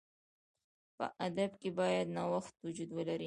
[0.95, 3.19] په ادب کښي باید نوښت وجود ولري.